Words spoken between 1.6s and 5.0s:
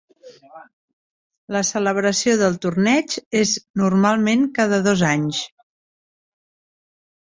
celebració del torneig és normalment cada